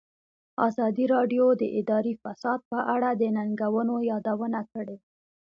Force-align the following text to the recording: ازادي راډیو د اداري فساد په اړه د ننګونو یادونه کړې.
ازادي 0.67 1.05
راډیو 1.15 1.45
د 1.61 1.63
اداري 1.79 2.13
فساد 2.23 2.59
په 2.71 2.79
اړه 2.93 3.09
د 3.21 3.23
ننګونو 3.37 3.95
یادونه 4.11 4.59
کړې. 4.73 4.97